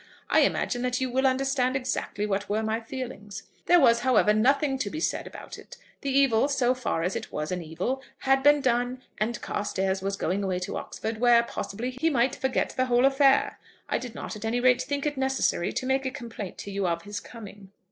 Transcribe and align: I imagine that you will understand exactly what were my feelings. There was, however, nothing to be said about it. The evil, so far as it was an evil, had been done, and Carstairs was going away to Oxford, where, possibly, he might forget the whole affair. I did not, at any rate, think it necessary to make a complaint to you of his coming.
I 0.31 0.39
imagine 0.39 0.81
that 0.81 0.99
you 0.99 1.11
will 1.11 1.27
understand 1.27 1.75
exactly 1.75 2.25
what 2.25 2.49
were 2.49 2.63
my 2.63 2.79
feelings. 2.81 3.43
There 3.67 3.79
was, 3.79 3.99
however, 3.99 4.33
nothing 4.33 4.79
to 4.79 4.89
be 4.89 4.99
said 4.99 5.27
about 5.27 5.59
it. 5.59 5.77
The 6.01 6.09
evil, 6.09 6.47
so 6.47 6.73
far 6.73 7.03
as 7.03 7.15
it 7.15 7.31
was 7.31 7.51
an 7.51 7.61
evil, 7.61 8.01
had 8.21 8.41
been 8.41 8.61
done, 8.61 9.03
and 9.19 9.39
Carstairs 9.41 10.01
was 10.01 10.17
going 10.17 10.43
away 10.43 10.57
to 10.61 10.75
Oxford, 10.75 11.19
where, 11.19 11.43
possibly, 11.43 11.91
he 11.91 12.09
might 12.09 12.33
forget 12.35 12.71
the 12.75 12.87
whole 12.87 13.05
affair. 13.05 13.59
I 13.89 13.99
did 13.99 14.15
not, 14.15 14.35
at 14.35 14.43
any 14.43 14.59
rate, 14.59 14.81
think 14.81 15.05
it 15.05 15.17
necessary 15.17 15.71
to 15.73 15.85
make 15.85 16.07
a 16.07 16.09
complaint 16.09 16.57
to 16.57 16.71
you 16.71 16.87
of 16.87 17.03
his 17.03 17.19
coming. 17.19 17.71